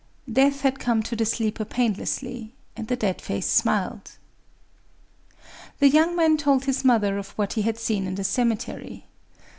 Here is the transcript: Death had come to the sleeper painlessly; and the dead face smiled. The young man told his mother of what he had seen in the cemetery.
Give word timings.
Death 0.33 0.61
had 0.61 0.79
come 0.79 1.03
to 1.03 1.15
the 1.15 1.27
sleeper 1.27 1.63
painlessly; 1.63 2.55
and 2.75 2.87
the 2.87 2.95
dead 2.95 3.21
face 3.21 3.47
smiled. 3.47 4.13
The 5.77 5.89
young 5.89 6.15
man 6.15 6.37
told 6.37 6.65
his 6.65 6.83
mother 6.83 7.19
of 7.19 7.29
what 7.33 7.53
he 7.53 7.61
had 7.61 7.77
seen 7.77 8.07
in 8.07 8.15
the 8.15 8.23
cemetery. 8.23 9.05